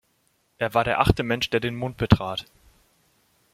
Er 0.57 0.73
war 0.73 0.83
der 0.83 0.99
achte 0.99 1.21
Mensch, 1.21 1.51
der 1.51 1.59
den 1.59 1.75
Mond 1.75 1.97
betrat. 1.97 2.47